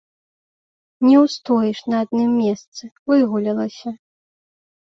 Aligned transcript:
Не 1.07 1.15
ўстоіш 1.25 1.79
на 1.95 1.99
адным 2.05 2.31
месцы, 2.43 2.83
выгулялася! 3.13 3.89